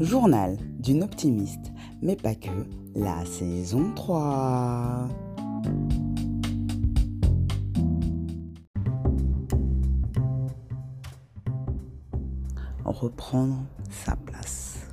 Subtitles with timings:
[0.00, 2.50] Journal d'une optimiste, mais pas que,
[2.96, 5.08] la saison 3.
[12.84, 14.88] Reprendre sa place.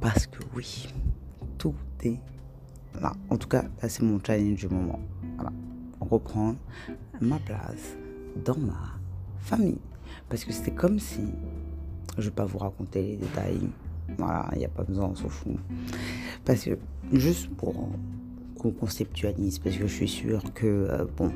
[0.00, 0.88] Parce que oui,
[1.56, 2.20] tout est
[3.00, 3.12] là.
[3.30, 5.00] En tout cas, c'est mon challenge du moment.
[6.00, 6.58] Reprendre
[7.20, 7.96] ma place
[8.44, 8.98] dans ma
[9.38, 9.80] famille.
[10.28, 11.22] Parce que c'était comme si,
[12.16, 13.68] je ne vais pas vous raconter les détails,
[14.18, 15.56] voilà, il n'y a pas besoin, on s'en fout.
[16.44, 16.78] Parce que,
[17.12, 17.74] juste pour
[18.58, 21.30] qu'on conceptualise, parce que je suis sûr que, euh, bon,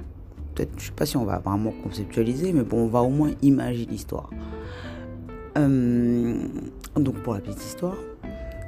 [0.54, 3.32] peut-être, je sais pas si on va vraiment conceptualiser, mais bon, on va au moins
[3.42, 4.30] imaginer l'histoire.
[5.58, 6.42] Euh,
[6.96, 7.96] donc, pour la petite histoire,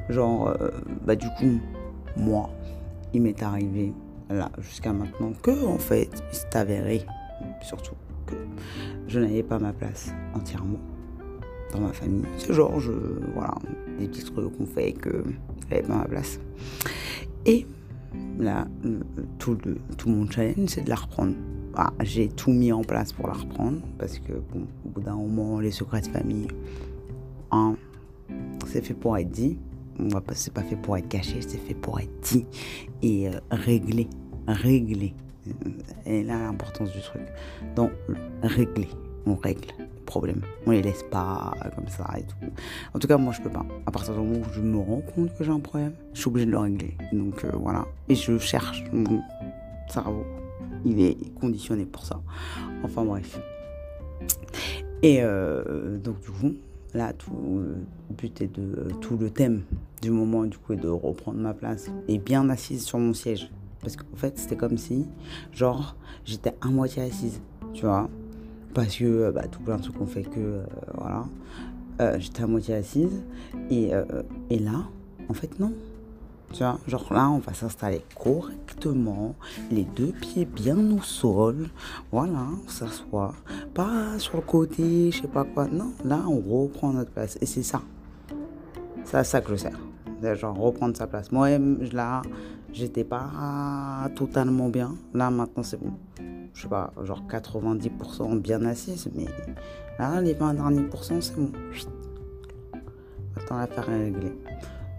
[0.09, 0.71] genre, euh,
[1.07, 1.61] bah, du coup,
[2.17, 2.51] moi,
[3.15, 3.93] il m'est arrivé,
[4.29, 7.07] là, jusqu'à maintenant, que, en fait, il s'est avéré,
[7.63, 7.95] surtout,
[8.27, 8.35] que
[9.07, 10.79] je n'avais pas ma place entièrement
[11.73, 12.25] dans ma famille.
[12.39, 12.93] C'est genre, je,
[13.35, 13.55] voilà,
[13.99, 15.25] des petits trucs qu'on fait que
[15.71, 16.39] j'avais pas ma place.
[17.47, 17.67] Et
[18.39, 18.67] là,
[19.39, 21.35] tout, le, tout mon challenge, c'est de la reprendre.
[21.75, 25.17] Ah, j'ai tout mis en place pour la reprendre parce que, bon, au bout d'un
[25.17, 26.49] moment, les secrets de famille,
[27.51, 27.77] hein,
[28.67, 29.59] c'est fait pour être dit.
[30.35, 32.47] C'est pas fait pour être caché, c'est fait pour être dit
[33.03, 34.09] et euh, réglé.
[34.47, 35.15] Réglé.
[36.07, 37.23] Et là, l'importance du truc.
[37.77, 37.91] Donc,
[38.43, 38.89] régler.
[39.27, 39.69] On règle
[40.05, 40.43] problème.
[40.67, 42.37] On les laisse pas comme ça et tout.
[42.95, 43.65] En tout cas, moi, je peux pas.
[43.87, 46.29] À partir du moment où je me rends compte que j'ai un problème, je suis
[46.29, 46.97] obligée de le régler.
[47.13, 47.87] Donc euh, voilà.
[48.09, 48.85] Et je cherche.
[48.93, 49.23] Mon
[49.89, 50.25] cerveau,
[50.85, 52.21] il est conditionné pour ça.
[52.83, 53.41] Enfin bref.
[55.03, 56.55] Et euh, donc du coup,
[56.95, 59.63] là, tout le but est de tout le thème
[60.03, 63.51] du moment du coup est de reprendre ma place et bien assise sur mon siège.
[63.81, 65.07] Parce qu'en fait, c'était comme si,
[65.53, 67.41] genre, j'étais à moitié assise,
[67.73, 68.11] tu vois
[68.75, 70.65] parce que euh, bah, tout plein de trucs ont fait que euh,
[70.95, 71.25] voilà.
[72.01, 73.23] Euh, j'étais à moitié assise.
[73.71, 73.91] Et,
[74.51, 74.87] et, là
[75.29, 75.73] en fait non.
[76.53, 79.35] Tu vois genre là on va s'installer correctement
[79.71, 81.69] les deux pieds bien au sol.
[82.11, 83.35] Voilà on s'assoit.
[83.75, 85.69] Pas sur le côté je sais pas quoi.
[85.69, 87.39] Non là on reprend notre place.
[87.41, 87.83] Et c'est ça.
[89.05, 89.79] C'est à ça que je sers.
[90.37, 91.31] Genre reprendre sa place.
[91.31, 91.59] Moi
[91.93, 92.23] là
[92.73, 94.95] j'étais pas totalement bien.
[95.15, 95.93] Là maintenant c'est bon
[96.55, 99.27] je sais pas, genre 90% bien assise, mais
[99.99, 101.51] là, les 20 derniers pourcents, c'est bon.
[103.37, 104.33] Maintenant, l'affaire est réglée.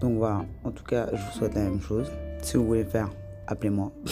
[0.00, 2.10] Donc voilà, en tout cas, je vous souhaite la même chose.
[2.42, 3.10] Si vous voulez faire,
[3.46, 3.92] appelez-moi.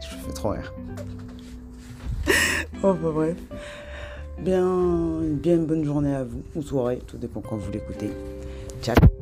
[0.00, 0.72] je fais trop rire.
[2.82, 3.36] oh, bref.
[4.38, 8.10] Bien, bien une bonne journée à vous, ou soirée, tout dépend quand vous l'écoutez.
[8.82, 9.13] Ciao